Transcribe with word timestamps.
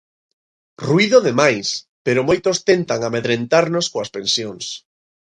Ruído 0.87 1.17
de 1.27 1.33
máis, 1.41 1.67
pero 2.05 2.27
moitos 2.29 2.57
tentan 2.69 2.99
amedrentarnos 3.07 3.85
coas 3.93 4.09
pensións. 4.17 4.65